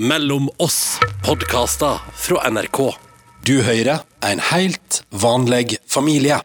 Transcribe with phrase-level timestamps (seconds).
[0.00, 2.78] Mellom oss podkaster fra NRK.
[3.46, 6.40] Du hører en helt vanlig familie.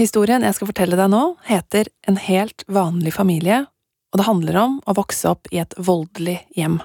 [0.00, 3.66] Historien jeg skal fortelle deg nå, heter En helt vanlig familie,
[4.08, 6.80] og det handler om å vokse opp i et voldelig hjem.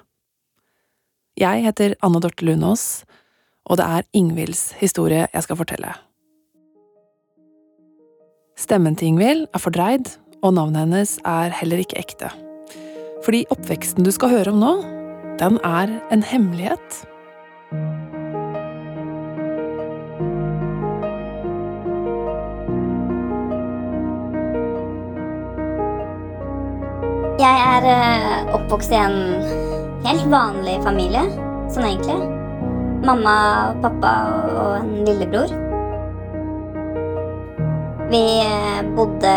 [1.39, 3.06] Jeg heter Anne Dorte Lunås,
[3.72, 5.96] og det er Ingvilds historie jeg skal fortelle.
[8.60, 10.12] Stemmen til Ingvild er fordreid,
[10.44, 12.36] og navnet hennes er heller ikke ekte.
[13.24, 14.80] Fordi oppveksten du skal høre om nå,
[15.40, 17.05] den er en hemmelighet.
[27.41, 29.16] Jeg er eh, oppvokst i en
[30.05, 31.24] helt vanlig familie,
[31.74, 32.20] sånn egentlig.
[33.02, 33.36] Mamma,
[33.82, 34.12] pappa
[34.52, 35.55] og en lillebror.
[38.12, 39.34] Vi eh, bodde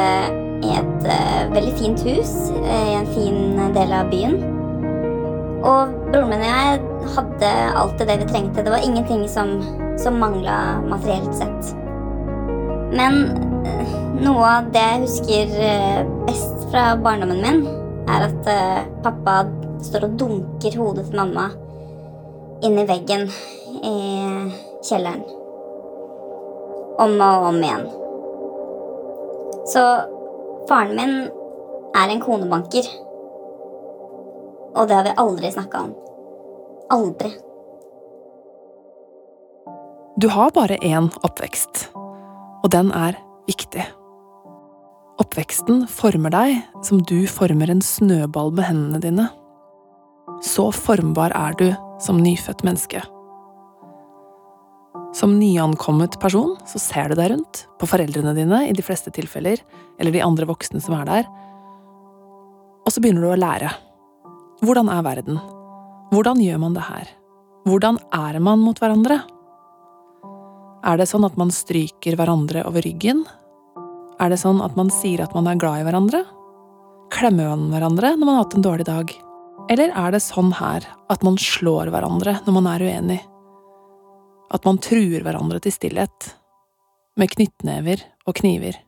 [0.64, 4.63] i et eh, veldig fint hus i en fin del av byen.
[5.64, 6.80] Og broren min og jeg
[7.14, 7.50] hadde
[7.80, 8.64] alltid det vi trengte.
[8.64, 9.56] Det var ingenting som,
[10.00, 11.72] som mangla materielt sett.
[12.94, 13.16] Men
[13.66, 17.64] eh, noe av det jeg husker eh, best fra barndommen min,
[18.12, 19.40] er at eh, pappa
[19.84, 21.48] står og dunker hodet til mamma
[22.64, 23.26] inn i veggen
[23.84, 23.96] i
[24.84, 25.24] kjelleren.
[27.00, 27.88] Om og om igjen.
[29.72, 29.82] Så
[30.68, 31.16] faren min
[31.96, 32.86] er en konebanker.
[34.74, 35.92] Og det har vi aldri snakka om.
[36.94, 37.30] Aldri.
[40.20, 43.16] Du har bare én oppvekst, og den er
[43.48, 43.82] viktig.
[45.22, 49.26] Oppveksten former deg som du former en snøball med hendene dine.
[50.42, 51.68] Så formbar er du
[52.02, 53.02] som nyfødt menneske.
[55.14, 59.62] Som nyankommet person så ser du deg rundt, på foreldrene dine i de fleste tilfeller,
[59.98, 61.28] eller de andre voksne som er der,
[62.84, 63.70] og så begynner du å lære.
[64.64, 65.38] Hvordan er verden?
[66.14, 67.08] Hvordan gjør man det her?
[67.68, 69.18] Hvordan er man mot hverandre?
[70.88, 73.24] Er det sånn at man stryker hverandre over ryggen?
[74.22, 76.22] Er det sånn at man sier at man er glad i hverandre?
[77.12, 79.12] Klemmer man hverandre når man har hatt en dårlig dag?
[79.74, 83.20] Eller er det sånn her at man slår hverandre når man er uenig?
[84.54, 86.30] At man truer hverandre til stillhet?
[87.20, 88.80] Med knyttnever og kniver?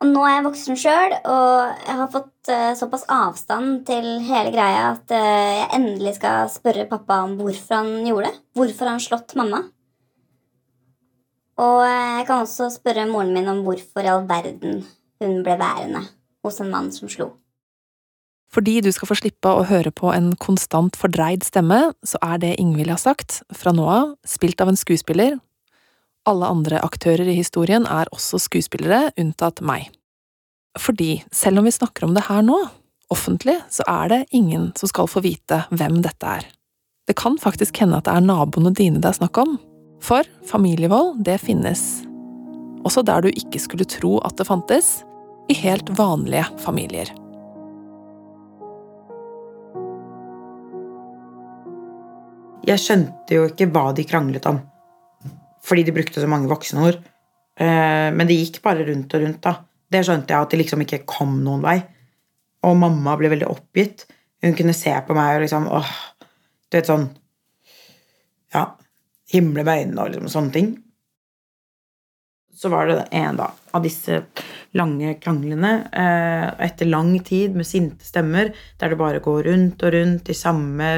[0.00, 4.52] Og nå er jeg voksen sjøl, og jeg har fått uh, såpass avstand til hele
[4.54, 5.18] greia at uh,
[5.58, 8.38] jeg endelig skal spørre pappa om hvorfor han gjorde det.
[8.56, 9.60] Hvorfor han slått mamma?
[11.60, 14.80] Og uh, jeg kan også spørre moren min om hvorfor i all verden
[15.20, 16.06] hun ble værende
[16.40, 17.34] hos en mann som slo.
[18.50, 22.56] Fordi du skal få slippe å høre på en konstant fordreid stemme, så er det
[22.58, 25.36] Ingvild har sagt, fra nå av, spilt av en skuespiller.
[26.28, 29.88] Alle andre aktører i historien er også skuespillere, unntatt meg.
[30.78, 32.58] Fordi selv om vi snakker om det her nå,
[33.10, 36.44] offentlig, så er det ingen som skal få vite hvem dette er.
[37.08, 39.56] Det kan faktisk hende at det er naboene dine det er snakk om.
[40.04, 42.04] For familievold, det finnes.
[42.86, 45.00] Også der du ikke skulle tro at det fantes,
[45.50, 47.08] i helt vanlige familier.
[52.68, 54.60] Jeg skjønte jo ikke hva de kranglet om,
[55.70, 56.98] fordi de brukte så mange voksenord.
[57.60, 59.54] Eh, Men det gikk bare rundt og rundt, da.
[59.90, 61.78] Det skjønte jeg at de liksom ikke kom noen vei.
[62.66, 64.04] Og mamma ble veldig oppgitt.
[64.42, 65.90] Hun kunne se på meg og liksom åh,
[66.70, 67.08] Du vet sånn
[68.54, 68.62] Ja,
[69.30, 70.70] himle med øynene og liksom sånne ting.
[72.60, 74.24] Så var det en da, av disse
[74.76, 79.94] lange kranglene, eh, etter lang tid med sinte stemmer, der det bare går rundt og
[79.94, 80.88] rundt de samme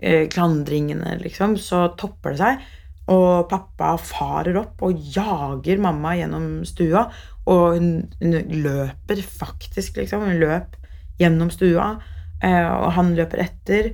[0.00, 2.64] eh, klandringene, liksom, så topper det seg.
[3.12, 7.04] Og pappa farer opp og jager mamma gjennom stua.
[7.50, 7.88] Og hun,
[8.22, 10.24] hun løper faktisk, liksom.
[10.24, 10.78] Hun løp
[11.20, 11.94] gjennom stua,
[12.42, 13.90] eh, og han løper etter.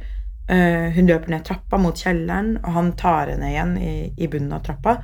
[0.50, 4.54] Eh, hun løper ned trappa mot kjelleren, og han tar henne igjen i, i bunnen
[4.56, 5.00] av trappa.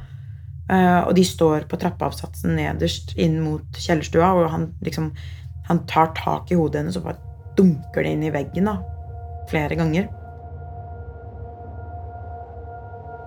[0.71, 5.12] Eh, og de står på trappeavsatsen nederst inn mot kjellerstua, og han liksom
[5.67, 7.19] Han tar tak i hodet hennes og bare
[7.59, 8.77] dunker det inn i veggen da,
[9.50, 10.05] flere ganger.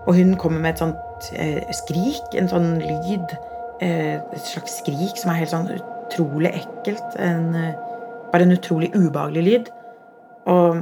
[0.10, 3.36] Og hun kommer med et sånt eh, skrik, en sånn lyd
[3.86, 7.18] eh, Et slags skrik som er helt sånn utrolig ekkelt.
[7.22, 7.76] En, eh,
[8.34, 9.70] bare en utrolig ubehagelig lyd.
[10.50, 10.82] Og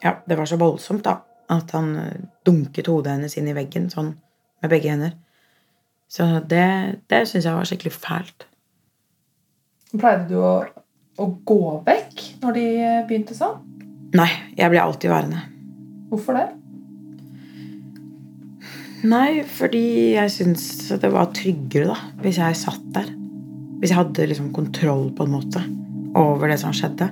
[0.00, 1.18] ja, det var så voldsomt, da,
[1.52, 4.14] at han eh, dunket hodet hennes inn i veggen sånn
[4.64, 5.12] med begge hender.
[6.08, 6.66] Så det,
[7.12, 8.46] det syns jeg var skikkelig fælt.
[9.92, 10.58] Pleide du å,
[11.20, 13.60] å gå vekk når de eh, begynte sånn?
[14.16, 15.44] Nei, jeg ble alltid værende.
[16.08, 16.46] Hvorfor det?
[19.04, 23.10] Nei, fordi jeg syns det var tryggere, da, hvis jeg satt der.
[23.80, 25.60] Hvis jeg hadde liksom kontroll, på en måte,
[26.16, 27.10] over det som skjedde.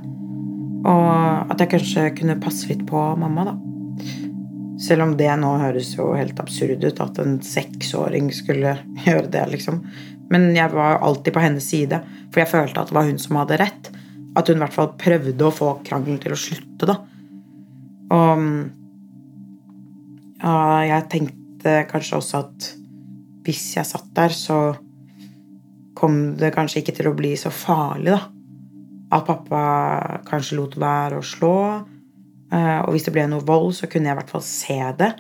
[0.89, 3.57] Og at jeg kanskje kunne passe litt på mamma, da.
[4.81, 9.45] Selv om det nå høres jo helt absurd ut at en seksåring skulle gjøre det,
[9.53, 9.83] liksom.
[10.33, 12.01] Men jeg var alltid på hennes side,
[12.33, 13.93] for jeg følte at det var hun som hadde rett.
[14.35, 16.99] At hun i hvert fall prøvde å få krangelen til å slutte, da.
[18.15, 18.49] Og
[20.45, 20.55] ja,
[20.89, 21.44] jeg tenkte
[21.91, 22.69] kanskje også at
[23.45, 24.59] hvis jeg satt der, så
[25.95, 28.23] kom det kanskje ikke til å bli så farlig, da.
[29.15, 29.65] At pappa
[30.27, 31.57] kanskje lot være å slå.
[32.51, 35.13] Eh, og hvis det ble noe vold, så kunne jeg i hvert fall se det.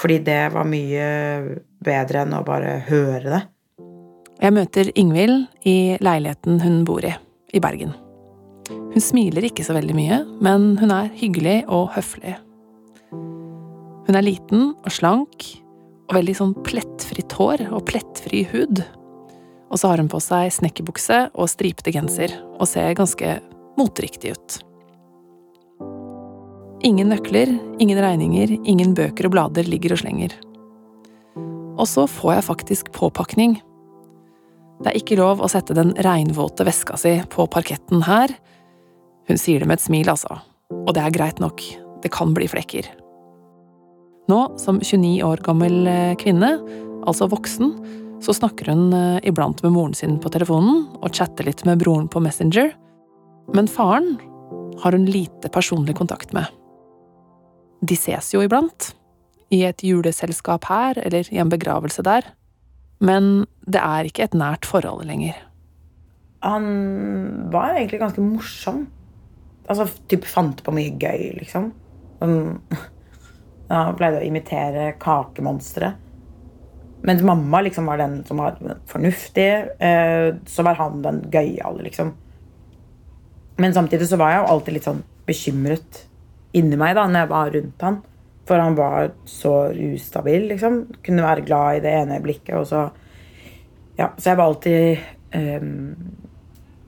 [0.00, 1.04] Fordi det var mye
[1.84, 3.42] bedre enn å bare høre det.
[4.42, 7.14] Jeg møter Ingvild i leiligheten hun bor i,
[7.56, 7.94] i Bergen.
[8.68, 12.34] Hun smiler ikke så veldig mye, men hun er hyggelig og høflig.
[14.06, 15.46] Hun er liten og slank,
[16.06, 18.82] og veldig sånn plettfritt hår og plettfri hud.
[19.66, 23.38] Og så har hun på seg snekkerbukse og stripete genser, og ser ganske
[23.76, 24.58] moteriktig ut.
[26.86, 27.50] Ingen nøkler,
[27.82, 30.36] ingen regninger, ingen bøker og blader ligger og slenger.
[31.76, 33.58] Og så får jeg faktisk påpakning.
[34.84, 38.32] Det er ikke lov å sette den regnvåte veska si på parketten her.
[39.26, 40.38] Hun sier det med et smil, altså.
[40.84, 41.64] Og det er greit nok.
[42.04, 42.86] Det kan bli flekker.
[44.26, 46.56] Nå, som 29 år gammel eh, kvinne,
[47.06, 47.72] altså voksen,
[48.24, 52.08] så snakker hun eh, iblant med moren sin på telefonen og chatter litt med broren
[52.10, 52.72] på Messenger.
[53.54, 54.16] Men faren
[54.82, 56.50] har hun lite personlig kontakt med.
[57.86, 58.90] De ses jo iblant.
[59.54, 62.26] I et juleselskap her eller i en begravelse der.
[62.98, 65.36] Men det er ikke et nært forhold lenger.
[66.42, 66.66] Han
[67.54, 68.86] var egentlig ganske morsom.
[69.70, 71.70] Altså typ fant på mye gøy, liksom.
[72.18, 72.58] Um,
[73.68, 75.92] han pleide å imitere kakemonstre.
[77.06, 78.58] Mens mamma liksom var den som var
[78.90, 82.12] fornuftig, eh, så var han den gøyale, liksom.
[83.56, 86.02] Men samtidig så var jeg jo alltid litt sånn bekymret
[86.56, 87.98] inni meg da når jeg var rundt han.
[88.46, 90.84] For han var så ustabil, liksom.
[91.02, 92.88] Kunne være glad i det ene blikket, og så
[93.96, 94.98] Ja, så jeg var alltid
[95.32, 95.94] um,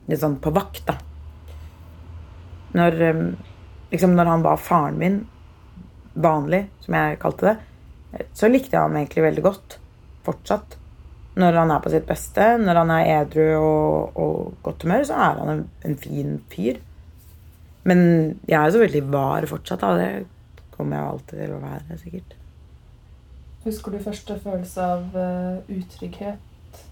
[0.05, 0.99] litt sånn på vakt, da.
[2.77, 3.23] Når um,
[3.89, 5.15] Liksom når han var faren min,
[6.19, 7.55] vanlig, som jeg kalte det,
[8.35, 9.77] så likte jeg ham egentlig veldig godt.
[10.25, 10.75] Fortsatt.
[11.39, 15.19] Når han er på sitt beste, når han er edru og, og godt humør, så
[15.29, 16.81] er han en, en fin fyr.
[17.87, 18.01] Men
[18.49, 19.85] jeg er så veldig var fortsatt.
[19.85, 19.93] Da.
[19.95, 22.35] Det kommer jeg alltid til å være, sikkert.
[23.63, 26.83] Husker du første følelse av uh, utrygghet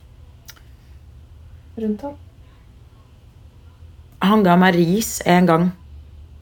[1.78, 2.16] rundt ham?
[4.26, 5.70] Han ga meg ris en gang.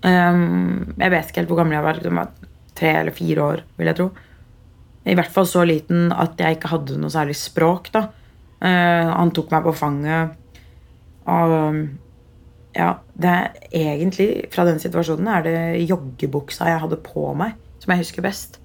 [0.05, 2.01] Um, jeg vet ikke helt hvor gammel jeg var.
[2.75, 4.09] Tre eller fire år, vil jeg tro.
[5.05, 7.91] I hvert fall så liten at jeg ikke hadde noe særlig språk.
[7.93, 8.07] da.
[8.63, 10.33] Uh, han tok meg på fanget.
[11.29, 11.77] Og
[12.75, 17.93] ja, det er egentlig Fra den situasjonen er det joggebuksa jeg hadde på meg, som
[17.93, 18.59] jeg husker best.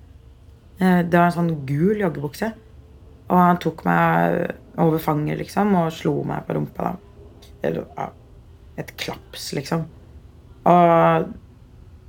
[0.81, 2.51] Uh, det var en sånn gul joggebukse.
[3.31, 6.91] Og han tok meg over fanget, liksom, og slo meg på rumpa.
[6.91, 7.47] da.
[7.63, 8.09] Eller ja,
[8.81, 9.85] et klaps, liksom.
[10.71, 11.29] Og,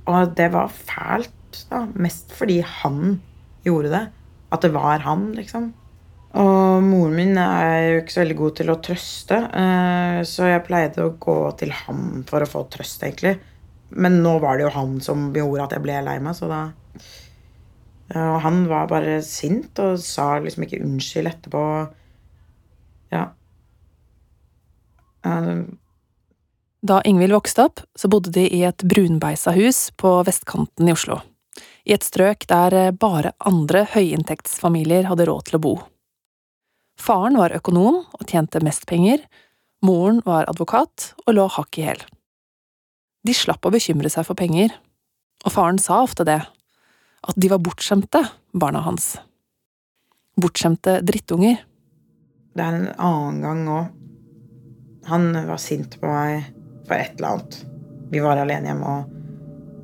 [0.08, 1.34] og det var fælt,
[1.70, 1.84] da.
[1.94, 3.20] Mest fordi han
[3.66, 4.02] gjorde det.
[4.52, 5.70] At det var han, liksom.
[6.32, 10.64] Og moren min er jo ikke så veldig god til å trøste, eh, så jeg
[10.64, 13.34] pleide å gå til ham for å få trøst, egentlig.
[13.92, 16.62] Men nå var det jo han som gjorde at jeg ble lei meg, så da
[18.12, 21.62] Og han var bare sint og sa liksom ikke unnskyld etterpå.
[23.14, 23.22] Ja.
[26.82, 31.22] Da Ingvild vokste opp, så bodde de i et brunbeisa hus på vestkanten i Oslo.
[31.82, 35.74] I et strøk der bare andre høyinntektsfamilier hadde råd til å bo.
[37.00, 39.24] Faren var økonom og tjente mest penger,
[39.82, 42.02] moren var advokat og lå hakk i hæl.
[43.26, 44.74] De slapp å bekymre seg for penger,
[45.42, 46.38] og faren sa ofte det,
[47.22, 48.22] at de var bortskjemte,
[48.54, 49.16] barna hans.
[50.38, 51.60] Bortskjemte drittunger.
[52.52, 53.90] Det er en annen gang òg.
[55.10, 56.50] Han var sint på meg
[56.86, 57.58] for et eller annet.
[58.12, 59.21] Vi var alene hjemme, og,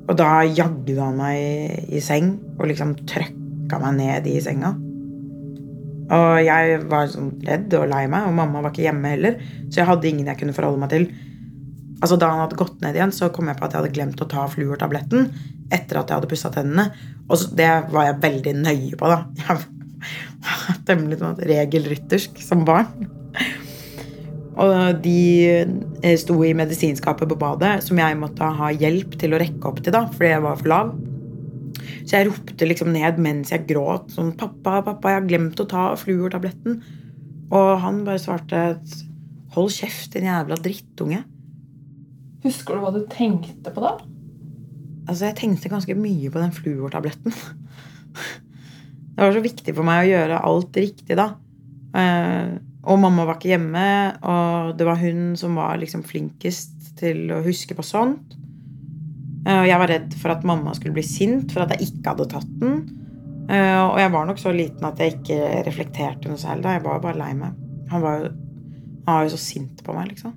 [0.09, 4.73] og da jagde han meg i, seng og liksom trøkka meg ned i senga.
[6.09, 9.37] Og jeg var sånn redd og lei meg, og mamma var ikke hjemme heller,
[9.69, 11.05] så jeg hadde ingen jeg kunne forholde meg til.
[11.99, 14.23] Altså Da han hadde gått ned igjen, så kom jeg på at jeg hadde glemt
[14.23, 15.29] å ta fluortabletten
[15.69, 16.87] etter at jeg hadde pussa tennene.
[17.29, 19.25] Og det var jeg veldig nøye på, da.
[20.39, 23.09] Jeg var temmelig sånn regelryttersk som barn.
[24.59, 29.71] Og de sto i medisinskapet på badet, som jeg måtte ha hjelp til å rekke
[29.71, 30.91] opp til, da, fordi jeg var for lav.
[32.03, 35.69] Så jeg ropte liksom ned mens jeg gråt sånn 'Pappa, pappa, jeg har glemt å
[35.69, 36.81] ta fluortabletten.'
[37.49, 38.79] Og han bare svarte
[39.53, 41.23] 'Hold kjeft, din jævla drittunge'.
[42.43, 43.97] Husker du hva du tenkte på da?
[45.09, 47.33] Altså, jeg tenkte ganske mye på den fluortabletten.
[49.15, 51.33] Det var så viktig for meg å gjøre alt riktig da.
[51.97, 52.57] Eh,
[52.89, 53.85] og mamma var ikke hjemme,
[54.25, 58.33] og det var hun som var liksom flinkest til å huske på sånt.
[59.45, 62.13] Eh, og jeg var redd for at mamma skulle bli sint for at jeg ikke
[62.13, 62.81] hadde tatt den.
[63.49, 66.75] Eh, og jeg var nok så liten at jeg ikke reflekterte noe særlig da.
[66.77, 67.57] Jeg var bare lei meg.
[67.93, 68.33] Han var jo,
[69.05, 70.35] han var jo så sint på meg, liksom.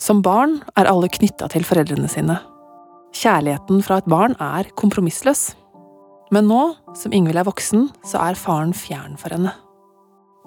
[0.00, 2.40] Som barn er alle knytta til foreldrene sine.
[3.16, 5.48] Kjærligheten fra et barn er kompromissløs.
[6.34, 6.62] Men nå,
[6.98, 9.54] som Ingvild er voksen, så er faren fjern for henne.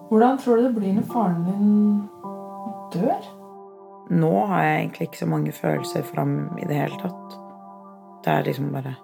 [0.10, 1.74] Hvordan tror du det blir når faren din
[2.94, 3.28] dør?
[4.10, 7.36] Nå har jeg egentlig ikke så mange følelser fram i det hele tatt.
[8.26, 8.96] Det er liksom bare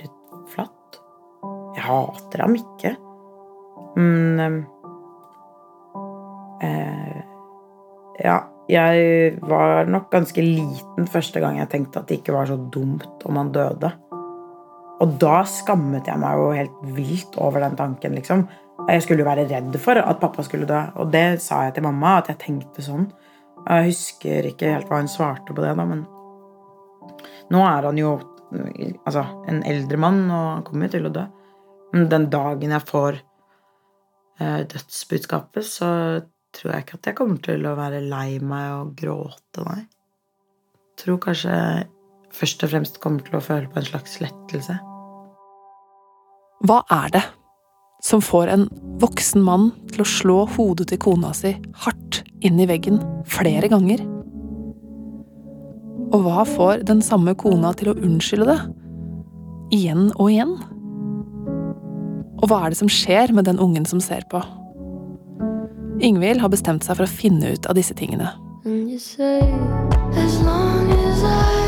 [0.00, 0.98] litt flatt.
[1.76, 2.96] Jeg hater ham ikke.
[3.96, 4.58] Men ehm,
[6.66, 7.22] eh,
[8.24, 12.56] Ja, jeg var nok ganske liten første gang jeg tenkte at det ikke var så
[12.56, 13.92] dumt om han døde.
[15.04, 18.46] Og da skammet jeg meg jo helt vilt over den tanken, liksom.
[18.76, 21.86] Jeg skulle jo være redd for at pappa skulle dø, og det sa jeg til
[21.86, 23.08] mamma, at jeg tenkte sånn.
[23.66, 26.04] Jeg husker ikke helt hva hun svarte på det, da, men
[27.50, 28.12] nå er han jo
[29.06, 31.24] altså, en eldre mann, og han kommer jo til å dø.
[31.94, 35.90] Men den dagen jeg får eh, dødsbudskapet, så
[36.56, 39.80] tror jeg ikke at jeg kommer til å være lei meg og gråte, nei.
[40.96, 41.56] Jeg tror kanskje
[42.36, 44.78] først og fremst kommer til å føle på en slags lettelse.
[46.66, 47.24] Hva er det
[48.06, 48.68] som får en
[49.02, 54.04] voksen mann til å slå hodet til kona si hardt inn i veggen flere ganger?
[56.14, 58.58] Og hva får den samme kona til å unnskylde det?
[59.74, 60.54] Igjen og igjen?
[62.36, 64.42] Og hva er det som skjer med den ungen som ser på?
[66.04, 68.30] Ingvild har bestemt seg for å finne ut av disse tingene.
[68.66, 69.40] And you say,
[70.14, 71.65] as long as I'm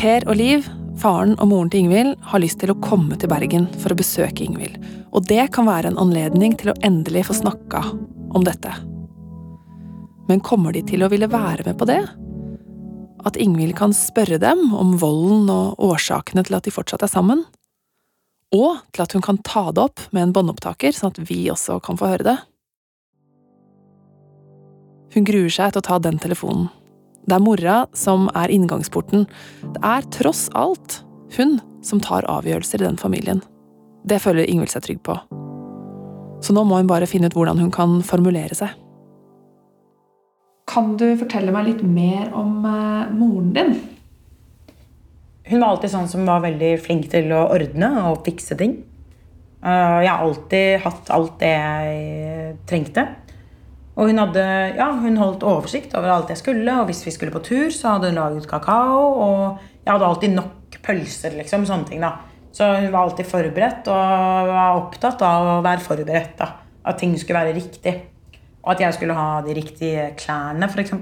[0.00, 0.64] Per og Liv,
[0.96, 4.46] faren og moren til Ingvild, har lyst til å komme til Bergen for å besøke
[4.46, 4.78] Ingvild.
[5.12, 7.82] Og det kan være en anledning til å endelig få snakka
[8.32, 8.72] om dette.
[10.30, 11.98] Men kommer de til å ville være med på det?
[13.28, 17.44] At Ingvild kan spørre dem om volden og årsakene til at de fortsatt er sammen?
[18.56, 21.76] Og til at hun kan ta det opp med en båndopptaker, sånn at vi også
[21.84, 22.38] kan få høre det?
[25.12, 26.70] Hun gruer seg til å ta den telefonen.
[27.28, 29.26] Det er mora som er inngangsporten.
[29.62, 31.02] Det er tross alt
[31.36, 33.42] hun som tar avgjørelser i den familien.
[34.04, 35.16] Det føler Ingvild seg trygg på.
[36.40, 38.72] Så nå må hun bare finne ut hvordan hun kan formulere seg.
[40.70, 43.72] Kan du fortelle meg litt mer om eh, moren din?
[45.50, 48.76] Hun var alltid sånn som var veldig flink til å ordne og fikse ting.
[49.60, 53.06] Eh, Jeg har alltid hatt alt det jeg trengte.
[54.00, 54.42] Og hun, hadde,
[54.78, 57.98] ja, hun holdt oversikt over alt jeg skulle, og hvis vi skulle på tur, så
[57.98, 59.02] hadde hun laget kakao.
[59.20, 59.42] Og
[59.84, 61.66] jeg hadde alltid nok pølser, liksom.
[61.68, 62.14] Sånne ting, da.
[62.56, 66.32] Så hun var alltid forberedt og var opptatt av å være forberedt.
[66.40, 66.48] da.
[66.88, 67.92] At ting skulle være riktig.
[68.64, 70.96] Og at jeg skulle ha de riktige klærne, f.eks.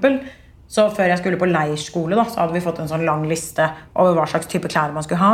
[0.69, 3.64] Så før jeg skulle på leirskole, da, så hadde vi fått en sånn lang liste
[3.95, 5.33] over hva slags type klær man skulle ha.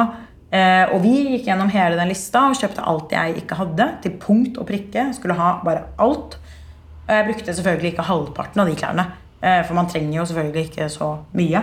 [0.54, 3.88] Eh, og vi gikk gjennom hele den lista og kjøpte alt jeg ikke hadde.
[4.04, 5.08] Til punkt og prikke.
[5.16, 6.38] Skulle ha bare alt.
[7.08, 9.04] Og jeg brukte selvfølgelig ikke halvparten av de klærne.
[9.42, 11.62] eh, For man trenger jo selvfølgelig ikke så mye.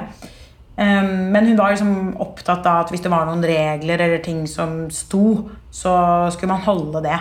[0.78, 4.48] Eh, Men hun var liksom opptatt av at hvis det var noen regler eller ting
[4.48, 7.20] som sto, så skulle man holde det.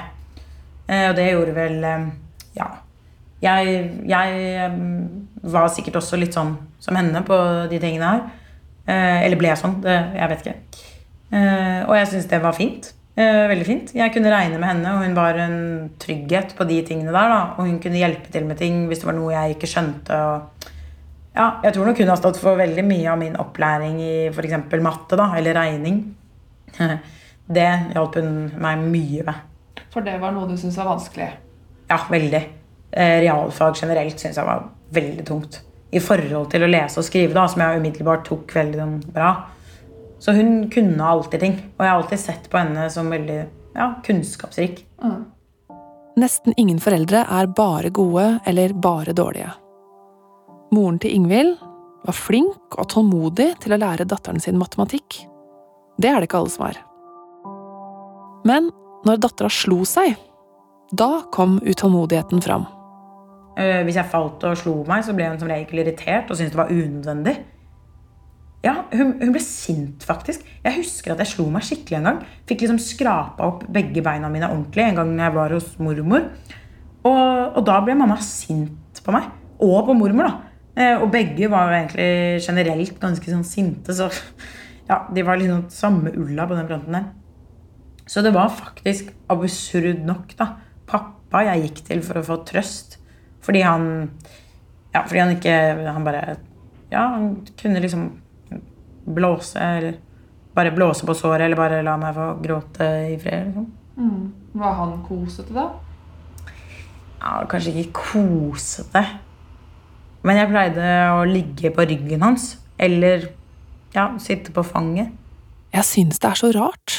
[0.89, 2.07] Eh, Og det gjorde vel eh,
[2.57, 2.67] Ja.
[3.43, 4.73] Jeg, jeg eh,
[5.43, 7.37] var sikkert også litt sånn som henne på
[7.71, 8.21] de tingene her.
[8.87, 9.81] Eh, Eller ble sånn.
[9.81, 10.57] Det, jeg vet ikke.
[11.89, 12.93] Og jeg syns det var fint.
[13.21, 13.93] Eh, Veldig fint.
[13.97, 15.59] Jeg kunne regne med henne, og hun var en
[16.01, 17.33] trygghet på de tingene der.
[17.35, 17.41] Da.
[17.59, 20.17] Og hun kunne hjelpe til med ting hvis det var noe jeg ikke skjønte.
[20.17, 20.71] Og
[21.37, 24.57] ja, jeg tror nok hun har stått for veldig mye av min opplæring i f.eks.
[24.83, 26.03] matte da, eller regning.
[27.51, 29.47] Det hjalp hun meg mye med.
[29.91, 31.27] For det var noe du syntes var vanskelig.
[31.91, 32.41] Ja, veldig.
[32.95, 35.59] Eh, Realfag generelt syns jeg var veldig tungt.
[35.91, 39.33] I forhold til å lese og skrive, da, som jeg umiddelbart tok veldig bra.
[40.21, 41.57] Så hun kunne alltid ting.
[41.79, 43.41] Og jeg har alltid sett på henne som veldig
[43.75, 44.85] ja, kunnskapsrik.
[46.21, 49.55] Nesten ingen foreldre er bare gode eller bare dårlige.
[50.75, 51.57] Moren til Ingvild
[52.05, 55.23] var flink og tålmodig til å lære datteren sin matematikk.
[56.01, 56.83] Det er det ikke alle som er.
[58.49, 58.69] Men
[59.09, 60.15] når dattera slo seg,
[60.93, 62.67] da kom utålmodigheten fram.
[63.57, 66.55] Eh, Hvis jeg falt og slo meg, så ble hun som regel irritert og syntes
[66.55, 67.37] det var unødvendig.
[68.61, 70.45] Ja, hun, hun ble sint, faktisk.
[70.61, 72.19] Jeg husker at jeg slo meg skikkelig en gang.
[72.49, 76.27] Fikk liksom skrapa opp begge beina mine ordentlig en gang jeg var hos mormor.
[77.01, 79.31] Og, og da ble mamma sint på meg.
[79.65, 80.51] Og på mormor, da.
[80.77, 84.07] Eh, og begge var jo egentlig generelt ganske sånn sinte, så
[84.91, 87.09] ja, de var liksom samme ulla på den fronten der.
[88.11, 90.53] Så det var faktisk absurd nok, da.
[90.91, 92.99] Pappa jeg gikk til for å få trøst.
[93.41, 93.85] Fordi han
[94.93, 95.53] Ja, fordi han ikke
[95.95, 96.37] Han bare
[96.91, 98.20] Ja, han kunne liksom
[99.15, 99.99] blåse, eller
[100.55, 103.51] bare blåse på såret, eller bare la meg få gråte i fred.
[103.51, 103.69] liksom.
[104.53, 105.69] Var han kosete, da?
[107.21, 109.05] Ja, kanskje ikke kosete.
[110.25, 112.55] Men jeg pleide å ligge på ryggen hans.
[112.81, 113.29] Eller
[113.95, 115.13] ja, sitte på fanget.
[115.71, 116.97] Jeg syns det er så rart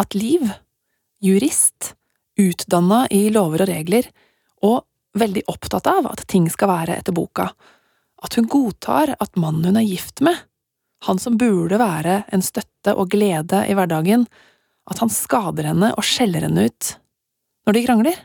[0.00, 0.46] at Liv,
[1.22, 1.92] jurist,
[2.40, 4.08] utdanna i lover og regler,
[4.64, 4.84] og
[5.18, 7.50] veldig opptatt av at ting skal være etter boka,
[8.24, 10.38] at hun godtar at mannen hun er gift med,
[11.04, 14.26] han som burde være en støtte og glede i hverdagen,
[14.90, 16.94] at han skader henne og skjeller henne ut
[17.64, 18.18] når de krangler.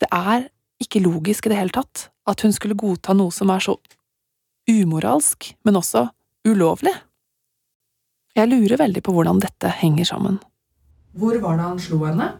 [0.00, 0.48] Det er
[0.82, 3.76] ikke logisk i det hele tatt at hun skulle godta noe som er så
[4.68, 6.06] umoralsk, men også
[6.48, 6.92] ulovlig.
[8.34, 10.40] Jeg lurer veldig på hvordan dette henger sammen.
[11.14, 12.32] Hvor var det han slo henne?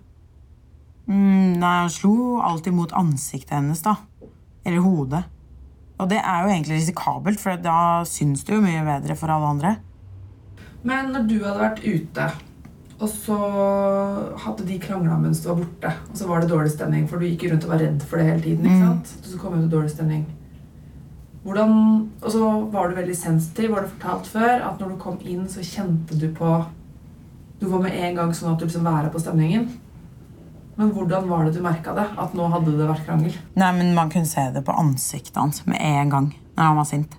[1.06, 3.94] Mm, nei, han slo alltid mot ansiktet hennes, da.
[4.64, 5.23] Eller hodet.
[6.01, 9.47] Og det er jo egentlig risikabelt, for da syns det jo mye bedre for alle
[9.55, 9.77] andre.
[10.85, 12.27] Men når du hadde vært ute,
[13.01, 13.37] og så
[14.45, 17.27] hadde de krangla mens du var borte, og så var det dårlig stemning, for du
[17.29, 18.89] gikk rundt og var redd for det hele tiden, ikke Mm.
[18.89, 19.15] sant?
[19.25, 20.27] Så kom det dårlig stemning.
[21.45, 25.19] Hvordan, og så var du veldig sensitiv, var det fortalt før, at når du kom
[25.23, 26.65] inn, så kjente du på
[27.61, 29.69] Du var med en gang sånn at du liksom væra på stemningen.
[30.76, 32.07] Men hvordan var det du merka det?
[32.19, 33.37] At nå hadde det vært krangel?
[33.54, 36.88] Nei, men Man kunne se det på ansiktet hans med en gang når han var
[36.88, 37.14] sint.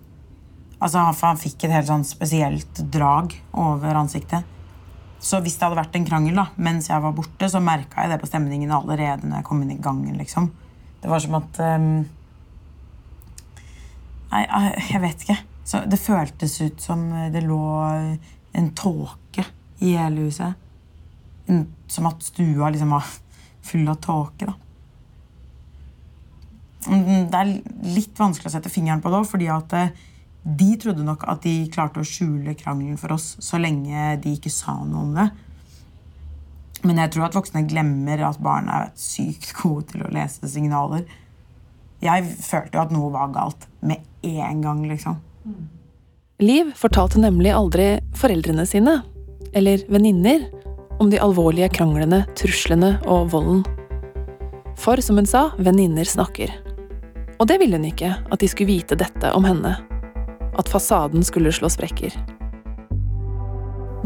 [0.80, 4.44] Altså, han, fikk et helt sånn spesielt drag over ansiktet.
[5.24, 8.12] Så hvis det hadde vært en krangel da, mens jeg var borte, så merka jeg
[8.12, 10.20] det på stemningen allerede når jeg kom inn i gangen.
[10.20, 10.52] liksom.
[11.02, 11.90] Det var som at um...
[14.36, 15.40] Nei, jeg jeg vet ikke.
[15.66, 17.62] Så det føltes ut som det lå
[18.56, 19.46] en tåke
[19.82, 20.54] i hele huset.
[21.90, 23.08] Som at stua liksom var
[23.66, 24.54] full av tåke.
[26.86, 27.54] Mm, Det er
[27.96, 29.96] litt vanskelig å sette fingeren på det òg, fordi at eh,
[30.46, 34.54] de trodde nok at de klarte å skjule krangelen for oss så lenge de ikke
[34.54, 35.30] sa noe om det.
[36.86, 41.08] Men jeg tror at voksne glemmer at barn er sykt gode til å lese signaler.
[42.04, 45.18] Jeg følte jo at noe var galt med en gang, liksom.
[46.44, 47.88] Liv fortalte nemlig aldri
[48.20, 49.00] foreldrene sine,
[49.56, 50.46] eller venninner,
[51.00, 53.64] om de alvorlige kranglene, truslene og volden.
[54.80, 56.52] For som hun sa, venninner snakker.
[57.40, 59.76] Og det ville hun ikke, at de skulle vite dette om henne.
[60.56, 62.16] At fasaden skulle slå sprekker.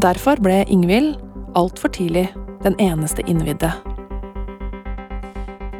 [0.00, 1.18] Derfor ble Ingvild,
[1.54, 2.30] altfor tidlig,
[2.64, 3.72] den eneste innvidde.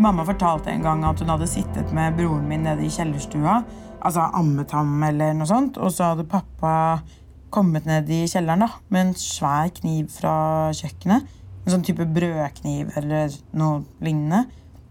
[0.00, 3.60] Mamma fortalte en gang at hun hadde sittet med broren min nede i kjellerstua,
[4.00, 6.72] altså ammet ham eller noe sånt, og så hadde pappa
[7.52, 10.34] kommet ned i kjelleren da, med en svær kniv fra
[10.76, 11.28] kjøkkenet.
[11.60, 14.46] En sånn type brødkniv eller noe lignende.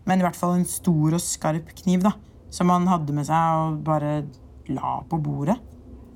[0.08, 2.14] Men i hvert fall en stor og skarp kniv da,
[2.54, 4.22] som han hadde med seg og bare
[4.70, 5.58] la på bordet.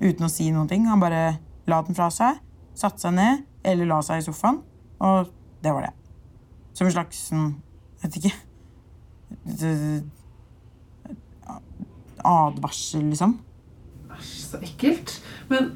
[0.02, 0.86] Uten å si noen ting.
[0.90, 1.36] Han bare
[1.70, 2.40] la den fra seg,
[2.76, 4.60] satte seg ned eller la seg i sofaen,
[5.00, 5.30] og
[5.64, 5.94] det var det.
[6.76, 7.54] Som en slags sånn,
[8.02, 8.34] vet ikke
[12.24, 13.38] advarsel, liksom.
[14.14, 15.16] Æsj, så ekkelt.
[15.50, 15.72] Men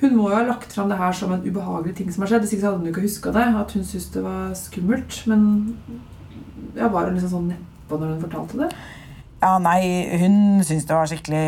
[0.00, 2.46] hun må jo ha lagt fram det her som en ubehagelig ting som har skjedd.
[2.48, 3.46] Ikke hadde hun ikke huska det.
[3.62, 5.18] At hun syntes det var skummelt.
[5.30, 5.44] Men
[6.76, 8.70] ja, var hun liksom sånn nedpå når hun fortalte det?
[9.40, 9.80] Ja, nei,
[10.20, 11.44] hun syntes det var skikkelig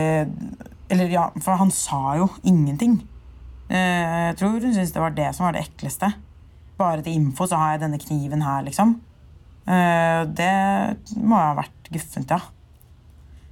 [0.93, 2.99] Eller ja, for han sa jo ingenting.
[3.69, 6.13] Eh, Jeg tror hun syntes det var det som var det ekleste.
[6.81, 8.97] Bare til info så har jeg denne kniven her, liksom.
[9.69, 10.53] Eh, Det
[11.21, 12.41] må ha vært guffent, ja.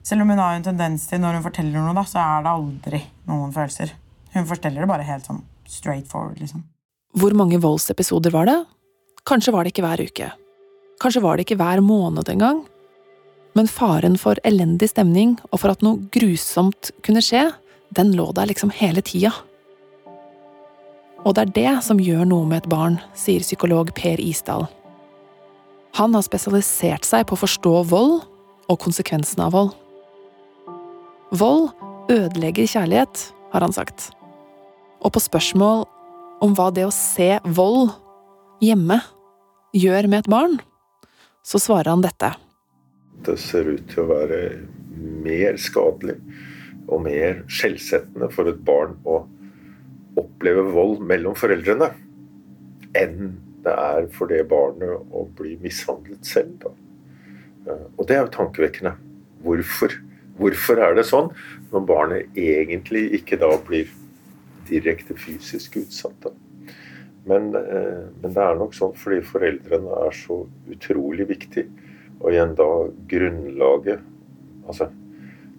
[0.02, 2.52] Selv om hun har en tendens til når hun forteller noe, da, så er det
[2.52, 3.92] aldri noen følelser.
[4.34, 6.64] Hun forteller det bare helt sånn straight forward, liksom.
[7.18, 8.58] Hvor mange voldsepisoder var det?
[9.26, 10.30] Kanskje var det ikke hver uke.
[11.02, 12.62] Kanskje var det ikke hver måned engang.
[13.58, 17.48] Men faren for elendig stemning og for at noe grusomt kunne skje,
[17.96, 19.32] den lå der liksom hele tida.
[21.26, 24.68] Og det er det som gjør noe med et barn, sier psykolog Per Isdal.
[25.98, 28.20] Han har spesialisert seg på å forstå vold
[28.70, 29.74] og konsekvensen av vold.
[31.34, 31.68] Vold
[32.10, 34.12] ødelegger kjærlighet, har han sagt.
[35.00, 35.86] Og på spørsmål
[36.44, 37.92] om hva det å se vold
[38.64, 39.00] hjemme
[39.76, 40.58] gjør med et barn,
[41.46, 42.34] så svarer han dette.
[43.24, 44.40] Det ser ut til å være
[45.24, 46.18] mer skadelig
[46.90, 49.22] og mer skjellsettende for et barn å
[50.20, 51.92] oppleve vold mellom foreldrene
[52.98, 53.32] enn
[53.64, 56.54] det er for det barnet å bli mishandlet selv.
[56.62, 56.72] Da.
[57.68, 58.94] Eh, Og det er jo tankevekkende.
[59.44, 59.94] Hvorfor?
[60.40, 61.28] Hvorfor er det sånn
[61.70, 63.90] når barnet egentlig ikke da blir
[64.70, 66.30] direkte fysisk utsatt?
[67.28, 71.66] Men, eh, men det er nok sånn fordi foreldrene er så utrolig viktig,
[72.20, 72.70] og igjen da
[73.10, 74.02] grunnlaget,
[74.66, 74.90] altså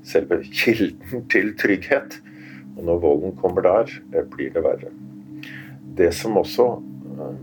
[0.08, 2.20] selve kilden til trygghet.
[2.78, 4.92] Og når volden kommer der, eh, blir det verre.
[5.98, 6.68] Det som også
[7.20, 7.40] eh,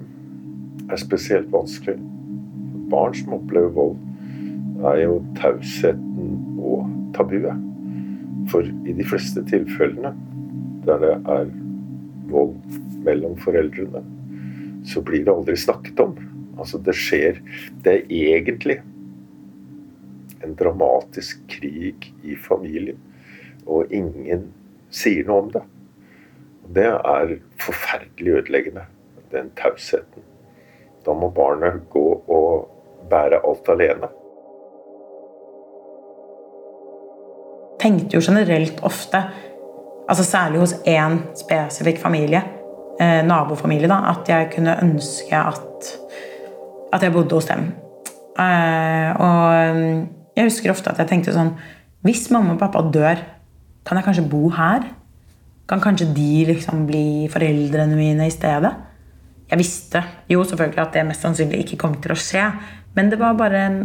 [0.89, 2.15] er spesielt vanskelig for
[2.89, 3.97] barn som opplever vold,
[4.89, 7.65] er jo tausheten og tabuet.
[8.49, 10.15] For i de fleste tilfellene
[10.87, 11.51] der det er
[12.29, 14.03] vold mellom foreldrene,
[14.87, 16.15] så blir det aldri snakket om.
[16.59, 17.41] Altså det skjer
[17.85, 18.81] Det er egentlig
[20.45, 22.99] en dramatisk krig i familien,
[23.67, 24.49] og ingen
[24.91, 25.65] sier noe om det.
[26.79, 28.87] Det er forferdelig ødeleggende,
[29.33, 30.23] den tausheten.
[31.05, 32.69] Da må barnet gå og
[33.11, 34.11] bære alt alene.
[37.79, 39.23] tenkte jo generelt ofte,
[40.09, 42.43] altså særlig hos én spesifikk familie,
[43.01, 45.93] eh, nabofamilie, da, at jeg kunne ønske at,
[46.93, 47.73] at jeg bodde hos dem.
[48.39, 51.57] Eh, og mm, jeg husker ofte at jeg tenkte sånn
[52.07, 53.19] Hvis mamma og pappa dør,
[53.83, 54.85] kan jeg kanskje bo her?
[55.69, 58.71] Kan kanskje de liksom bli foreldrene mine i stedet?
[59.51, 62.45] Jeg visste jo selvfølgelig at det mest sannsynlig ikke kom til å skje,
[62.95, 63.81] men det var bare en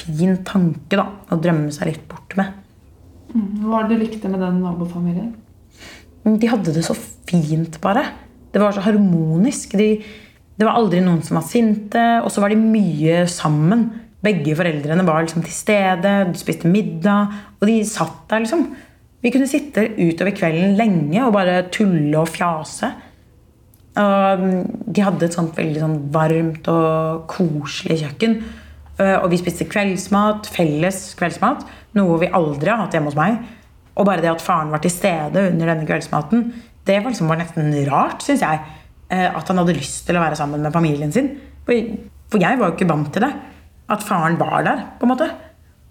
[0.00, 2.54] fin tanke da, å drømme seg litt bort med.
[3.32, 5.32] Hva er det du likte med den nabofamilien?
[6.24, 6.94] De hadde det så
[7.28, 8.04] fint, bare.
[8.52, 9.74] Det var så harmonisk.
[9.78, 9.96] De,
[10.58, 13.88] det var aldri noen som var sinte, og så var de mye sammen.
[14.22, 18.68] Begge foreldrene var liksom til stede, de spiste middag, og de satt der, liksom.
[19.22, 22.90] Vi kunne sitte utover kvelden lenge og bare tulle og fjase.
[23.98, 24.62] Og mm,
[24.94, 28.38] de hadde et sånt veldig sånn varmt og koselig kjøkken.
[28.98, 31.66] Eh, Og vi spiste kveldsmat, felles kveldsmat,
[31.98, 33.42] noe vi aldri har hatt hjemme hos meg.
[33.96, 36.46] Og bare det at faren var til stede under denne kveldsmaten,
[36.86, 38.60] det var, liksom var nesten rart, syns jeg.
[39.10, 41.28] eh, At han hadde lyst til å være sammen med familien sin.
[41.66, 43.32] For jeg var jo ikke vant til det.
[43.92, 45.28] At faren var der, på en måte.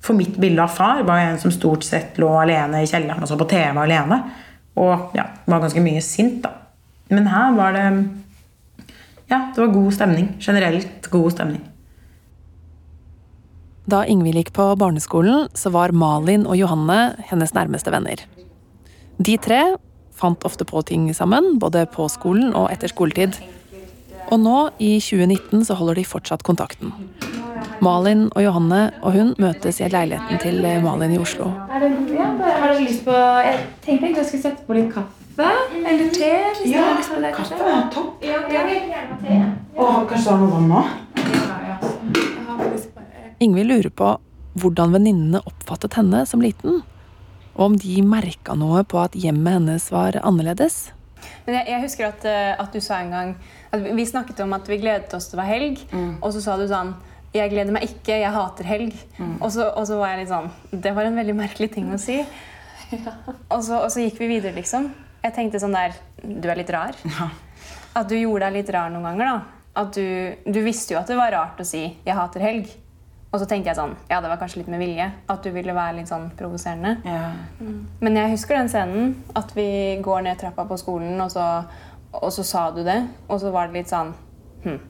[0.02, 3.30] For mitt bilde av far var en som stort sett lå alene i kjelleren og
[3.30, 4.18] så på TV alene.
[4.82, 6.56] Og ja, var ganske mye sint, da.
[7.12, 7.86] Men her var det
[9.30, 10.34] Ja, det var god stemning.
[10.42, 11.62] Generelt god stemning.
[13.92, 18.22] Da Ingvild gikk på barneskolen, så var Malin og Johanne hennes nærmeste venner.
[19.20, 19.60] De tre
[20.16, 23.36] fant ofte på ting sammen, både på skolen og etter skoletid.
[24.32, 26.94] Og nå, i 2019, så holder de fortsatt kontakten.
[27.84, 31.50] Malin og Johanne og hun møtes i leiligheten til Malin i Oslo.
[31.68, 34.94] Er det, ja, har dere lyst på Jeg tenkte egentlig jeg skulle sette på litt
[34.94, 35.52] kaffe
[35.82, 36.32] eller te.
[36.62, 37.34] Hvis har lyst på det.
[37.36, 38.24] Kaffe er topp.
[38.24, 39.44] Ja, te.
[39.76, 40.88] Og kanskje du har noe vann nå?
[41.26, 41.78] Ja, ja.
[41.82, 42.91] Jeg har faktisk
[43.42, 44.08] Ingvild lurer på
[44.62, 46.82] hvordan venninnene oppfattet henne som liten.
[47.56, 50.92] Og om de merka noe på at hjemmet hennes var annerledes.
[51.48, 53.32] Men jeg, jeg husker at, eh, at du sa en gang
[53.72, 55.82] at Vi snakket om at vi gledet oss til det var helg,
[56.22, 56.96] og så sa du sånn
[57.34, 58.96] Jeg gleder meg ikke, jeg hater helg.
[59.40, 60.50] Og, så, og så var jeg litt sånn
[60.86, 62.20] Det var en veldig merkelig ting å si.
[63.54, 64.90] Og, så, og så gikk vi videre, liksom.
[65.24, 66.98] Jeg tenkte sånn der Du er litt rar.
[67.96, 69.30] At du gjorde deg litt rar noen ganger.
[69.30, 69.62] da.
[69.82, 72.74] At du, du visste jo at det var rart å si 'jeg hater helg'.
[73.32, 75.06] Og så tenkte jeg sånn Ja, det var kanskje litt med vilje.
[75.32, 76.98] At du ville være litt sånn provoserende.
[77.08, 77.32] Ja.
[78.04, 79.14] Men jeg husker den scenen.
[79.40, 79.68] At vi
[80.04, 81.46] går ned trappa på skolen, og så,
[82.18, 83.00] og så sa du det.
[83.30, 84.12] Og så var det litt sånn
[84.66, 84.82] hm.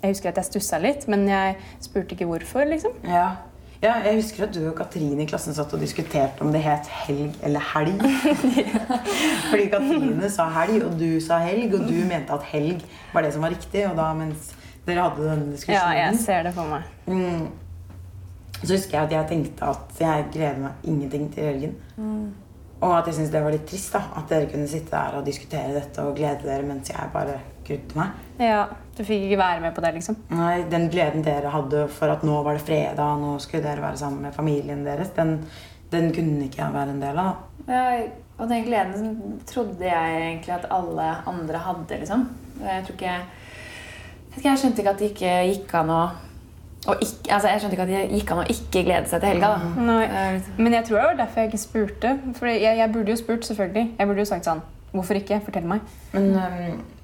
[0.00, 2.64] Jeg husker at jeg stussa litt, men jeg spurte ikke hvorfor.
[2.64, 2.94] liksom.
[3.04, 3.34] Ja.
[3.82, 6.88] ja, jeg husker at du og Katrine i klassen satt og diskuterte om det het
[7.02, 8.00] helg eller helg.
[9.50, 12.80] Fordi Katrine sa helg, og du sa helg, og du mente at helg
[13.12, 13.84] var det som var riktig.
[13.90, 14.54] Og da mens
[14.88, 16.88] dere hadde denne Ja, jeg ser det for meg.
[17.04, 17.50] mm,
[18.62, 21.74] så husker jeg at jeg tenkte at jeg gleder meg ingenting til helgen.
[22.80, 25.26] Og at jeg syntes det var litt trist da, at dere kunne sitte der og
[25.26, 27.34] diskutere dette og glede dere mens jeg bare
[27.66, 28.14] grudde meg.
[28.40, 28.62] Ja,
[28.96, 30.16] Du fikk ikke være med på det, liksom?
[30.32, 33.96] Nei, Den gleden dere hadde for at nå var det fredag, nå skulle dere være
[34.00, 35.38] sammen med familien deres, den,
[35.92, 37.44] den kunne ikke jeg være en del av.
[37.68, 37.84] Ja,
[38.40, 42.28] og den gleden trodde jeg egentlig at alle andre hadde, liksom.
[42.64, 43.14] Jeg tror ikke
[44.30, 46.02] Jeg, jeg skjønte ikke at det ikke gikk an å
[47.00, 49.48] ikke, altså jeg skjønte ikke at det gikk an å ikke glede seg til helga.
[49.48, 49.82] da.
[49.86, 50.00] Nei.
[50.06, 52.12] Det er litt- Men jeg tror det var derfor jeg ikke spurte.
[52.34, 53.86] For jeg, jeg burde jo spurt, selvfølgelig.
[53.98, 55.40] Jeg burde jo sagt sånn Hvorfor ikke?
[55.44, 55.80] Fortell meg.
[56.12, 56.32] Men,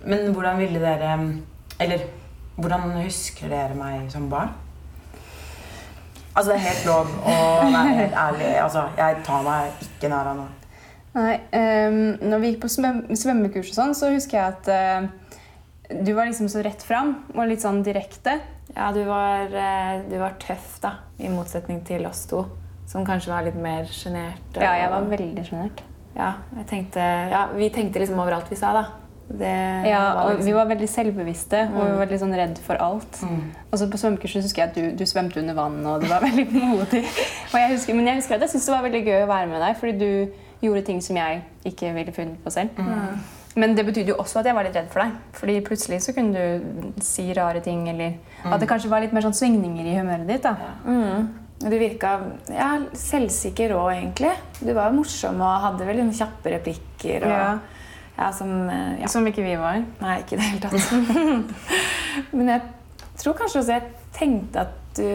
[0.05, 1.13] men hvordan ville dere
[1.81, 1.99] Eller
[2.59, 4.49] hvordan husker dere meg som barn?
[6.37, 7.37] Altså, det er helt lov å
[7.73, 8.49] være helt ærlig.
[8.61, 10.49] Altså, jeg tar meg ikke nær av noe.
[11.17, 15.95] Nei, um, når vi gikk på svøm svømmekurs og sånn, så husker jeg at uh,
[16.05, 18.35] du var liksom så rett fram og litt sånn direkte.
[18.77, 22.45] Ja, du var, eh, du var tøff, da, i motsetning til oss to.
[22.87, 24.61] Som kanskje var litt mer sjenerte.
[24.63, 25.81] Ja, jeg var veldig sjenert.
[26.17, 28.85] Ja, ja, vi tenkte liksom over alt vi sa, da.
[29.29, 31.97] Det Ja, og liksom- vi var veldig selvbevisste og vi Mm.
[31.97, 33.23] var veldig sånn redd for alt.
[33.73, 36.21] Og så på svømmekurset husker jeg at du, du svømte under vann, og du var
[36.21, 37.05] veldig modig.
[37.53, 39.47] Og jeg husker, men jeg husker at jeg syntes det var veldig gøy å være
[39.49, 42.71] med deg, fordi du gjorde ting som jeg ikke ville funnet på selv.
[42.79, 43.19] Mm.
[43.57, 45.15] Men det betydde jo også at jeg var litt redd for deg.
[45.39, 49.25] Fordi plutselig så kunne du si rare ting, eller at det kanskje var litt mer
[49.25, 50.45] sånn svingninger i humøret ditt.
[50.45, 50.75] da.
[50.85, 51.31] Mm.
[51.57, 52.11] Du virka
[52.53, 54.35] ja, selvsikker òg, egentlig.
[54.61, 57.25] Du var morsom og hadde veldig noen kjappe replikker.
[57.25, 57.59] Og, Ja.
[58.19, 59.09] ja, som, eh, ja.
[59.09, 59.81] Som ikke vi var.
[60.03, 61.57] Nei, ikke i det hele tatt.
[62.37, 62.61] Men jeg
[63.23, 65.07] tror kanskje også jeg tenkte at du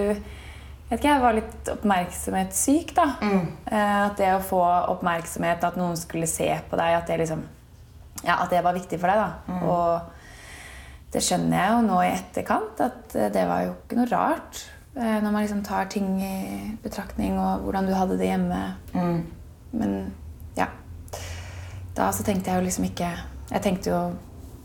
[0.91, 2.89] jeg vet ikke, jeg var litt oppmerksomhetssyk.
[2.97, 3.05] da.
[3.21, 3.45] Mm.
[3.71, 4.59] At det å få
[4.91, 7.45] oppmerksomhet, at noen skulle se på deg, at det, liksom,
[8.23, 9.17] ja, at det var viktig for deg.
[9.17, 9.59] da.
[9.65, 10.01] Og
[11.13, 14.61] det skjønner jeg jo nå i etterkant, at eh, det var jo ikke noe rart.
[14.95, 18.61] eh, Når man liksom tar ting i betraktning, og hvordan du hadde det hjemme.
[19.73, 20.13] Men
[20.57, 20.67] ja.
[21.95, 23.09] Da så tenkte jeg jo liksom ikke
[23.51, 23.99] Jeg tenkte jo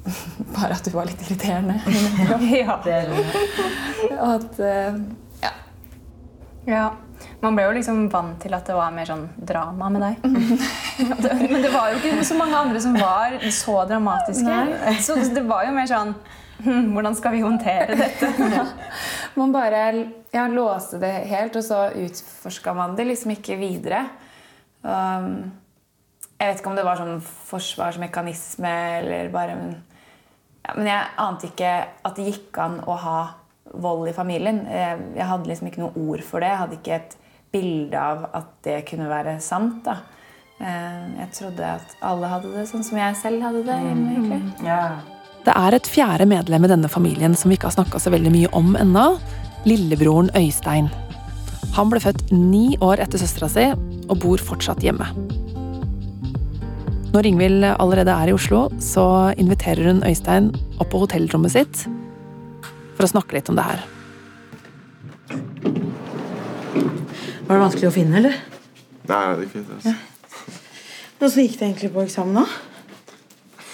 [0.54, 1.80] bare at du var litt irriterende.
[2.62, 2.76] ja.
[4.20, 5.00] Og at eh,
[5.42, 5.50] Ja.
[6.66, 6.84] Ja.
[7.42, 10.24] Man ble jo liksom vant til at det var mer sånn drama med deg.
[11.52, 15.00] Men det var jo ikke så mange andre som var så dramatiske.
[15.04, 16.14] Så det var jo mer sånn
[16.64, 18.30] hm, Hvordan skal vi håndtere dette?
[19.36, 19.82] Man bare
[20.32, 24.02] ja, låste det helt, og så utforska man det liksom ikke videre.
[24.80, 25.52] Um,
[26.36, 29.74] jeg vet ikke om det var sånn forsvarsmekanisme eller bare Men,
[30.64, 31.72] ja, men jeg ante ikke
[32.04, 33.20] at det gikk an å ha
[33.72, 34.64] vold i familien.
[34.70, 36.50] Jeg, jeg hadde liksom ikke noe ord for det.
[36.52, 37.16] Jeg hadde ikke et
[37.56, 39.82] bilde av at det kunne være sant.
[39.88, 39.96] da.
[40.60, 43.80] Eh, Jeg trodde at alle hadde det sånn som jeg selv hadde det.
[43.88, 44.42] hjemme, egentlig.
[45.46, 48.32] Det er et fjerde medlem i denne familien som vi ikke har snakka så veldig
[48.34, 49.18] mye om ennå.
[49.66, 50.88] Lillebroren Øystein.
[51.76, 53.66] Han ble født ni år etter søstera si
[54.08, 55.06] og bor fortsatt hjemme.
[57.12, 61.84] Når Ingvild allerede er i Oslo, så inviterer hun Øystein opp på hotellrommet sitt
[62.96, 63.84] for å snakke litt om det her.
[67.46, 68.38] Var det vanskelig å finne, eller?
[69.06, 69.68] Nei, det gikk fint.
[69.76, 69.92] Altså.
[71.20, 72.46] Hvordan gikk det egentlig på eksamen, da?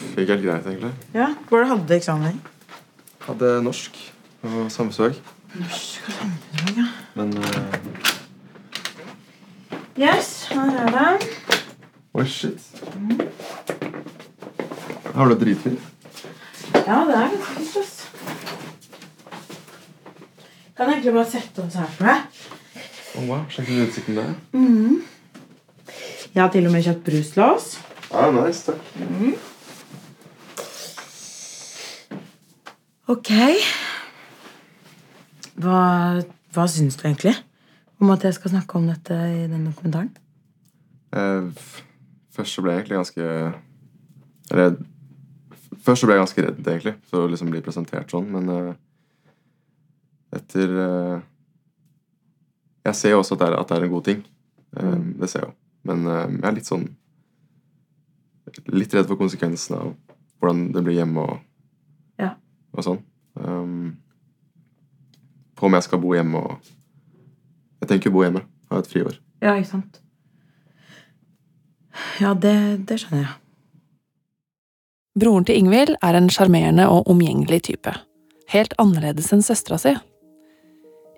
[0.02, 0.90] Det gikk helt greit, egentlig.
[1.16, 2.36] Ja, Hvor hadde du eksamen?
[3.24, 3.96] Hadde norsk
[4.44, 5.16] og samfunnsfag.
[5.56, 6.86] Norsk og samfunnsfag, ja.
[7.16, 7.44] Men uh,
[9.96, 11.32] Yes, her er det.
[12.12, 12.60] Oi, shit.
[15.14, 15.80] Har du det dritfint?
[16.76, 17.94] Ja, det er ganske fint, ass.
[20.76, 22.18] Kan jeg egentlig bare sette oss her for deg?
[23.14, 24.34] Oh, wow, ut utsikten der.
[24.52, 25.02] Mm.
[26.34, 27.66] Jeg har til og med kjøpt brus til oss.
[28.08, 28.80] Ja, nice, takk.
[28.96, 29.34] Mm.
[33.12, 33.32] Ok.
[35.60, 35.80] Hva,
[36.54, 37.34] hva syns du egentlig
[38.00, 40.08] om at jeg skal snakke om dette i denne kommentaren?
[41.12, 41.50] Eh,
[42.32, 43.26] først så ble jeg egentlig ganske
[44.56, 44.80] redd.
[45.84, 48.72] først så ble jeg ganske redd, egentlig, for å liksom bli presentert sånn, men eh,
[50.38, 51.20] etter eh,
[52.86, 54.22] Jeg ser jo også at det er, at det er en god ting.
[54.76, 55.54] Eh, Det ser jeg jo.
[55.84, 56.88] Men eh, jeg er litt sånn
[58.74, 59.92] Litt redd for konsekvensene av
[60.42, 61.38] hvordan det blir hjemme og,
[62.18, 62.32] Ja.
[62.74, 62.98] og sånn.
[63.38, 63.96] Um,
[65.56, 66.58] på om jeg skal bo hjemme og
[67.80, 68.42] Jeg tenker jo bo hjemme.
[68.70, 69.16] Ha et friår.
[69.42, 70.00] Ja, ikke sant?
[72.20, 73.32] Ja, det, det skjønner jeg.
[75.18, 77.92] Broren til Ingvild er en sjarmerende og omgjengelig type.
[78.52, 79.92] Helt annerledes enn søstera si.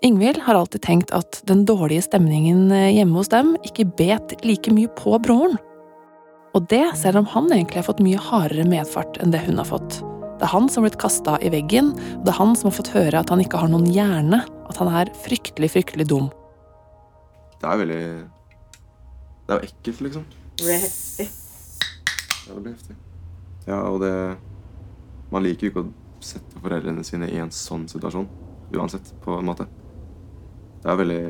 [0.01, 4.91] Ingvild har alltid tenkt at den dårlige stemningen hjemme hos dem ikke bet like mye
[4.97, 5.55] på broren.
[6.55, 9.67] Og det selv om han egentlig har fått mye hardere medfart enn det hun har
[9.67, 9.99] fått.
[10.35, 12.75] Det er han som har blitt kasta i veggen, og det er han som har
[12.77, 16.27] fått høre at han ikke har noen hjerne, at han er fryktelig, fryktelig dum.
[17.61, 18.01] Det er veldig
[19.45, 20.25] Det er jo ekkelt, liksom.
[20.59, 21.27] Det er heftig.
[22.45, 22.95] Ja, det blir heftig.
[23.65, 24.37] Ja, og det
[25.31, 28.27] Man liker jo ikke å sette foreldrene sine i en sånn situasjon.
[28.75, 29.65] Uansett, på en måte.
[30.85, 31.21] Det er veldig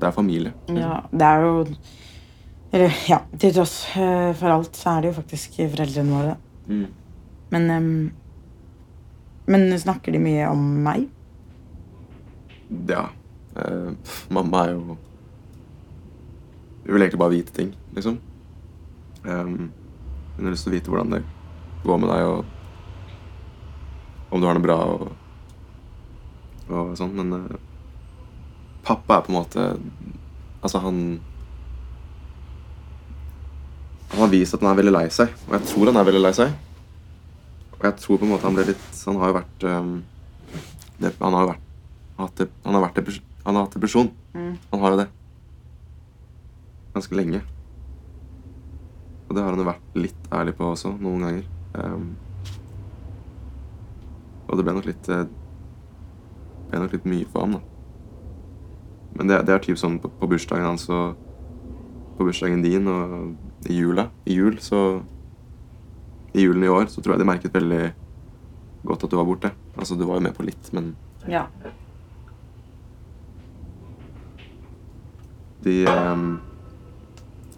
[0.00, 0.52] Det er familie.
[0.68, 1.64] Ja, det er jo
[2.74, 6.36] Eller ja, til tross eh, for alt så er det jo faktisk foreldrene våre.
[6.68, 6.86] Mm.
[7.54, 8.12] Men um,
[9.46, 11.08] Men snakker de mye om meg?
[12.88, 13.06] Ja.
[13.56, 13.92] Uh,
[14.28, 14.80] mamma er jo
[16.84, 18.18] Hun vil egentlig bare vite ting, liksom.
[19.24, 19.72] Um,
[20.36, 21.22] hun har lyst til å vite hvordan det
[21.84, 22.44] går med deg, og
[24.34, 25.23] om du har det bra og,
[26.70, 27.14] og sånn.
[27.18, 27.56] Men uh,
[28.86, 29.70] pappa er på en måte
[30.64, 30.98] Altså, han
[34.14, 36.20] han har vist at han er veldig lei seg, og jeg tror han er veldig
[36.22, 36.52] lei seg.
[37.74, 39.88] Og jeg tror på en måte han ble litt Han har jo vært um,
[41.02, 41.64] det, Han har jo vært
[42.20, 44.12] hatt han, har vært depres, han har hatt depresjon.
[44.36, 44.52] Mm.
[44.70, 45.08] Han har jo det.
[46.94, 47.40] Ganske lenge.
[49.26, 51.48] Og det har han jo vært litt ærlig på også, noen ganger.
[51.74, 52.06] Um,
[54.46, 55.26] og det ble nok litt eh,
[56.70, 57.60] ble nok litt mye for ham, da.
[59.14, 61.14] Men det, det er typ sånn på, på bursdagen hans og
[62.18, 64.08] på bursdagen din og i jula.
[64.26, 64.80] I jul så
[66.34, 67.84] I julen i år så tror jeg de merket veldig
[68.84, 69.52] godt at du var borte.
[69.78, 70.94] Altså, du var jo med på litt, men
[71.30, 71.46] Ja.
[75.64, 76.16] de eh,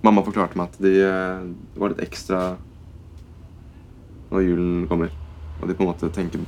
[0.06, 1.40] Mamma forklarte meg at de, eh,
[1.74, 2.40] det var litt ekstra
[4.30, 5.10] når julen kommer.
[5.60, 6.44] Og de på en måte tenker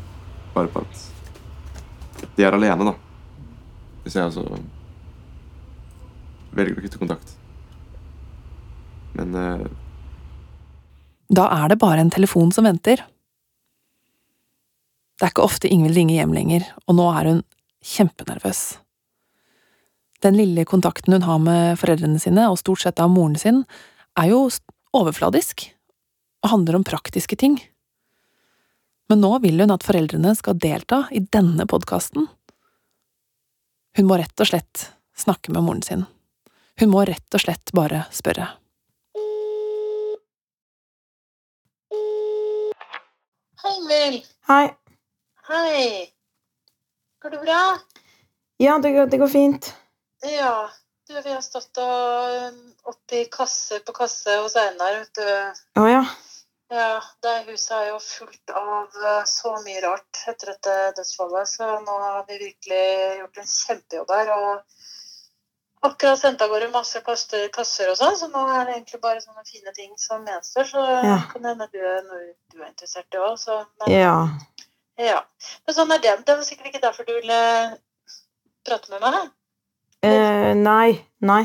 [0.54, 1.00] bare på at
[2.36, 2.94] de er alene, da.
[4.04, 4.44] Hvis jeg altså
[6.56, 7.36] velger å kutte kontakt.
[9.18, 9.68] Men uh...
[11.28, 13.02] Da er det bare en telefon som venter.
[15.18, 17.40] Det er ikke ofte Ingvild ringer hjem lenger, og nå er hun
[17.84, 18.62] kjempenervøs.
[20.24, 23.64] Den lille kontakten hun har med foreldrene sine, og stort sett av moren sin,
[24.18, 24.46] er jo
[24.96, 25.68] overfladisk,
[26.42, 27.58] og handler om praktiske ting.
[29.08, 32.26] Men nå vil hun at foreldrene skal delta i denne podkasten.
[33.96, 36.04] Hun må rett og slett snakke med moren sin.
[36.78, 38.50] Hun må rett og slett bare spørre.
[43.64, 44.20] Hei, Mel.
[44.50, 44.66] Hei.
[45.48, 45.88] Hei.
[47.22, 47.62] Går det bra?
[48.60, 49.72] Ja, det går, det går fint.
[50.22, 50.68] Ja.
[51.08, 52.56] Du, vi har stått og um,
[52.92, 55.62] oppi kasse på kasse hos Einar, vet du.
[55.80, 56.02] Å ja.
[56.70, 61.68] Ja, det huset er jo fullt av uh, så mye rart etter dette dødsfallet, så
[61.80, 62.82] nå har vi virkelig
[63.22, 64.32] gjort en kjempejobb her.
[64.36, 69.00] Og akkurat sendt av gårde masse kaster, kasser og sånn, så nå er det egentlig
[69.00, 70.68] bare sånne fine ting som gjenstår.
[70.68, 71.18] Så Ja.
[71.32, 71.80] kan hende du,
[72.52, 74.28] du er interessert i òg, så men- Ja.
[74.98, 75.22] Ja.
[75.66, 76.16] Men sånn er det.
[76.26, 77.78] Det var sikkert ikke derfor du ville
[78.66, 79.30] prate med meg.
[80.02, 81.04] Eh, nei.
[81.22, 81.44] Nei.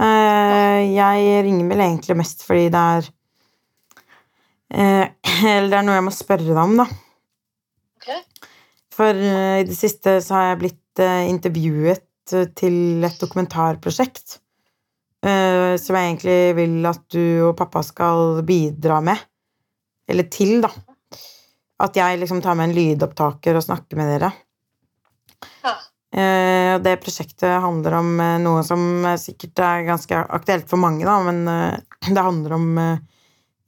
[0.00, 3.10] Eh, jeg ringer vel egentlig mest fordi det er eh,
[5.52, 6.86] Eller det er noe jeg må spørre deg om, da.
[8.00, 8.22] Okay.
[8.92, 14.38] For eh, i det siste så har jeg blitt eh, intervjuet eh, til et dokumentarprosjekt.
[15.24, 19.20] eh, som jeg egentlig vil at du og pappa skal bidra med.
[20.08, 20.70] Eller til, da.
[21.82, 24.32] At jeg liksom tar med en lydopptaker og snakker med dere.
[25.62, 25.76] Ja.
[26.12, 31.06] Eh, det prosjektet handler om eh, noe som eh, sikkert er ganske aktuelt for mange,
[31.08, 31.78] da, men eh,
[32.14, 32.98] det handler om, eh,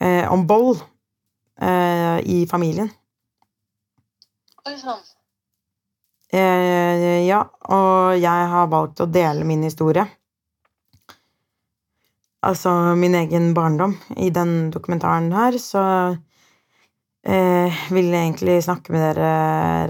[0.05, 0.83] eh, om vold
[1.61, 2.90] eh, i familien.
[4.64, 5.03] Oi sann.
[6.35, 10.07] Eh, ja, og jeg har valgt å dele min historie.
[12.45, 13.95] Altså min egen barndom.
[14.17, 15.85] I den dokumentaren her så
[17.25, 19.31] eh, vil jeg egentlig snakke med dere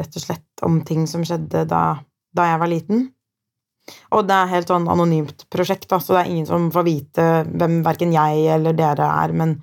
[0.03, 1.85] rett og slett om ting som skjedde da,
[2.35, 3.07] da jeg var liten.
[4.17, 7.27] Og det er helt sånn anonymt prosjekt, da, så det er ingen som får vite
[7.51, 9.59] hvem verken jeg eller dere er, men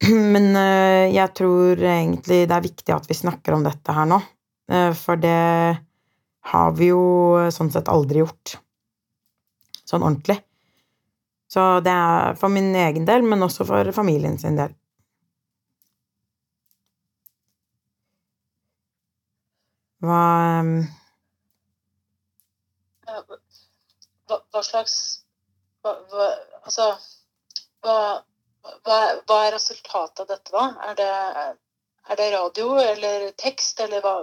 [0.34, 4.20] Men eh, jeg tror egentlig det er viktig at vi snakker om dette her nå.
[4.70, 5.38] Eh, For det
[6.52, 7.02] har vi jo
[7.54, 8.58] sånn sett aldri gjort.
[9.88, 10.38] Sånn ordentlig.
[11.48, 14.74] Så det er for min egen del, men også for familien sin del.
[20.04, 20.18] Hva
[20.60, 20.74] ehm,
[24.28, 24.94] Hva, hva slags
[25.82, 26.26] hva, hva,
[26.62, 26.86] Altså
[27.82, 27.96] hva,
[28.84, 30.64] hva, hva er resultatet av dette, da?
[30.90, 31.08] Er det,
[32.10, 34.14] er det radio eller tekst, eller hva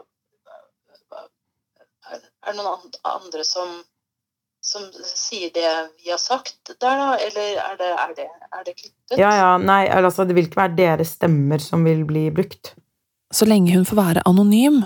[1.09, 1.27] hva-
[2.11, 3.71] Er er det noen andre som,
[4.61, 5.71] som sier det
[6.03, 7.15] vi har sagt der, da?
[7.17, 9.17] Eller er det, er det, er det klippet?
[9.17, 12.75] Ja, ja, nei, altså det vil ikke være deres stemmer som vil bli brukt.
[13.33, 14.83] Så lenge hun får være anonym,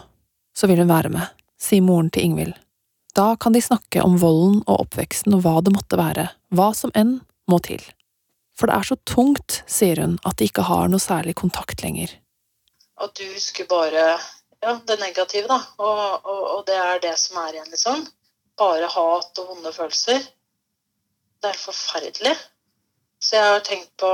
[0.56, 1.28] så vil hun være med,
[1.60, 2.56] sier moren til Ingvild.
[3.18, 6.94] Da kan de snakke om volden og oppveksten og hva det måtte være, hva som
[6.96, 7.18] enn
[7.50, 7.82] må til.
[8.60, 12.12] For det er så tungt, sier hun, at de ikke har noe særlig kontakt lenger.
[13.00, 14.18] At du husker bare
[14.60, 15.62] ja, det negative, da.
[15.80, 18.04] Og, og, og det er det som er igjen, liksom.
[18.60, 20.26] Bare hat og vonde følelser.
[21.40, 22.36] Det er forferdelig.
[23.24, 24.12] Så jeg har tenkt på,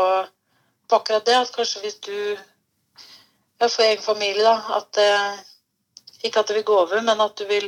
[0.90, 2.14] på akkurat det, at kanskje hvis du
[3.56, 4.78] ja, For egen familie, da.
[4.78, 5.10] At det
[6.26, 7.68] Ikke at det vil gå over, men at du vil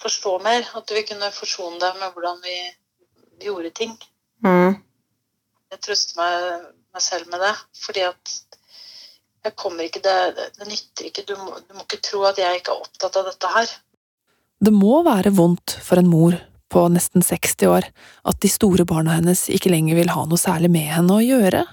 [0.00, 0.68] forstå mer.
[0.76, 2.56] At du vil kunne forsone deg med hvordan vi,
[3.38, 3.96] vi gjorde ting.
[4.44, 4.76] Mm.
[5.72, 7.52] Jeg trøster meg, meg selv med det.
[7.82, 8.32] Fordi at
[9.42, 10.16] jeg kommer ikke Det,
[10.58, 11.26] det, nytter ikke.
[11.26, 13.76] Du må, du må ikke tro at jeg ikke er opptatt av dette her.
[14.62, 16.36] Det må være vondt for en mor
[16.72, 17.88] på nesten 60 år,
[18.24, 21.66] at de store barna hennes ikke lenger vil ha noe særlig med henne å gjøre.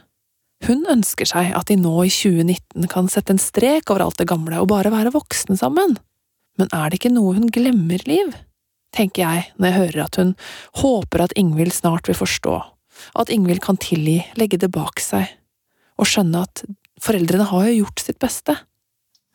[0.66, 4.28] Hun ønsker seg at de nå i 2019 kan sette en strek over alt det
[4.28, 5.96] gamle og bare være voksne sammen.
[6.60, 8.34] Men er det ikke noe hun glemmer, Liv?
[8.96, 10.36] tenker jeg når jeg hører at hun
[10.82, 12.56] håper at Ingvild snart vil forstå,
[13.16, 15.28] at Ingvild kan tilgi, legge det bak seg,
[16.00, 16.64] og skjønne at
[17.04, 18.56] foreldrene har jo gjort sitt beste.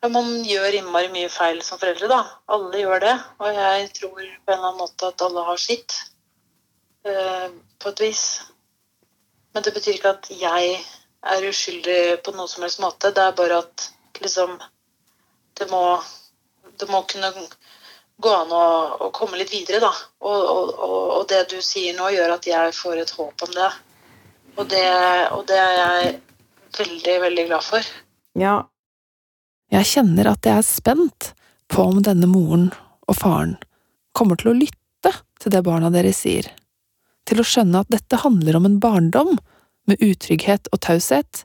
[0.03, 2.19] Ja, man gjør innmari mye feil som foreldre, da.
[2.53, 3.13] Alle gjør det.
[3.41, 5.95] Og jeg tror på en eller annen måte at alle har sitt.
[7.05, 7.49] eh,
[7.79, 8.41] på et vis.
[9.53, 10.77] Men det betyr ikke at jeg
[11.33, 13.11] er uskyldig på noe som helst måte.
[13.13, 13.89] Det er bare at
[14.21, 14.59] liksom
[15.55, 16.01] Det må,
[16.79, 17.29] det må kunne
[18.21, 18.65] gå an å,
[19.05, 19.91] å komme litt videre, da.
[20.23, 23.71] Og, og, og, det du sier nå, gjør at jeg får et håp om det.
[24.55, 24.85] Og det,
[25.35, 26.13] og det er jeg
[26.79, 27.91] veldig, veldig glad for.
[28.39, 28.55] Ja,
[29.73, 31.31] Jeg kjenner at jeg er spent
[31.71, 32.69] på om denne moren
[33.09, 33.55] og faren
[34.15, 35.11] kommer til å lytte
[35.41, 36.47] til det barna deres sier,
[37.27, 39.33] til å skjønne at dette handler om en barndom
[39.89, 41.43] med utrygghet og taushet,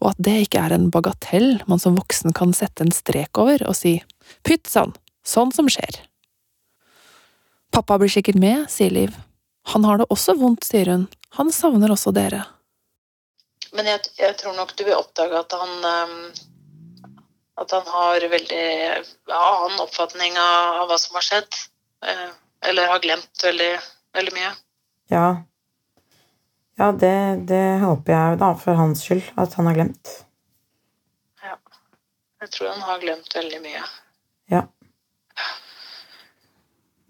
[0.00, 3.64] og at det ikke er en bagatell man som voksen kan sette en strek over
[3.66, 3.98] og si
[4.46, 4.94] pytt sann,
[5.26, 6.02] sånn som skjer.
[7.74, 9.16] Pappa blir sikkert med, sier Liv.
[9.74, 12.44] Han har det også vondt, sier hun, han savner også dere.
[13.74, 16.20] Men jeg, jeg tror nok du vil oppdage at han ehm,
[17.60, 18.64] At han har veldig
[19.32, 21.58] annen oppfatning av, av hva som har skjedd.
[22.04, 22.26] Eh,
[22.68, 23.70] eller har glemt veldig,
[24.16, 24.50] veldig mye.
[25.12, 25.28] ja.
[26.76, 30.10] Ja, det, det håper jeg da, for hans skyld, at han har glemt.
[31.40, 31.54] Ja.
[32.44, 33.80] Jeg tror han har glemt veldig mye.
[34.52, 34.60] Ja.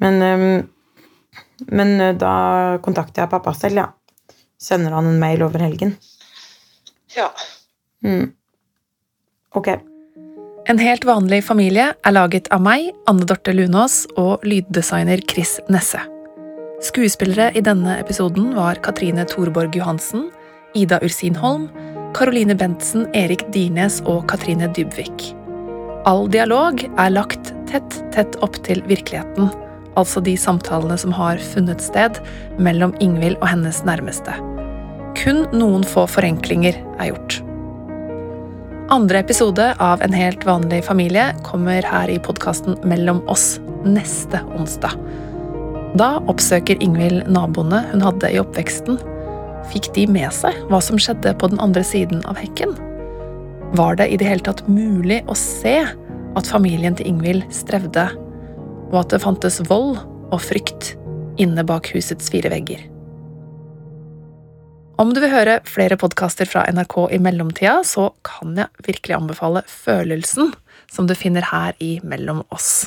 [0.03, 0.69] Men, ehm,
[1.73, 3.89] men eh, da kontakter jeg pappa selv, ja.
[4.61, 5.97] Sender han en mail over helgen.
[7.17, 7.31] Ja.
[8.05, 8.33] Mm.
[9.57, 9.69] Ok.
[10.67, 16.01] En helt vanlig familie er laget av meg, Anne Dorte Lunås, og lyddesigner Chris Nesse.
[16.83, 20.27] Skuespillere i denne episoden var Katrine Thorborg Johansen,
[20.77, 21.69] Ida Ursinholm,
[22.17, 25.31] Caroline Bentsen, Erik Dirnes og Katrine Dybvik.
[26.07, 29.49] All dialog er lagt tett, tett opp til virkeligheten,
[29.97, 32.21] altså de samtalene som har funnet sted
[32.63, 34.37] mellom Ingvild og hennes nærmeste.
[35.17, 37.41] Kun noen få forenklinger er gjort.
[38.93, 44.95] Andre episode av En helt vanlig familie kommer her i podkasten Mellom oss neste onsdag.
[45.99, 49.01] Da oppsøker Ingvild naboene hun hadde i oppveksten.
[49.73, 52.77] Fikk de med seg hva som skjedde på den andre siden av hekken?
[53.75, 55.81] Var det i det hele tatt mulig å se
[56.37, 58.07] at familien til Ingvild strevde,
[58.93, 59.99] og at det fantes vold
[60.33, 60.95] og frykt
[61.43, 62.85] inne bak husets fire vegger?
[64.97, 69.61] Om du vil høre flere podkaster fra NRK i mellomtida, så kan jeg virkelig anbefale
[69.69, 70.55] Følelsen,
[70.89, 72.87] som du finner her i Mellom oss.